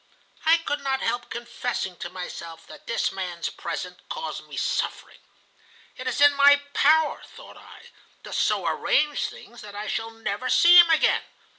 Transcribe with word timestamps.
I 0.47 0.57
could 0.57 0.79
not 0.81 1.01
help 1.01 1.29
confessing 1.29 1.95
to 1.97 2.09
myself 2.09 2.65
that 2.65 2.87
this 2.87 3.11
man's 3.11 3.49
presence 3.49 4.01
caused 4.09 4.43
me 4.47 4.57
suffering. 4.57 5.19
'It 5.95 6.07
is 6.07 6.19
in 6.19 6.33
my 6.33 6.59
power,' 6.73 7.21
thought 7.27 7.55
I, 7.57 7.91
'to 8.23 8.33
so 8.33 8.65
arrange 8.65 9.25
things 9.27 9.61
that 9.61 9.75
I 9.75 9.85
shall 9.85 10.09
never 10.09 10.49
see 10.49 10.75
him 10.77 10.89
again. 10.89 11.21